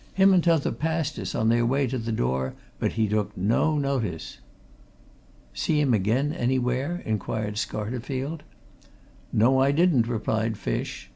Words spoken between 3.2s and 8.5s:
no notice." "See him again anywhere?" inquired Scarterfield.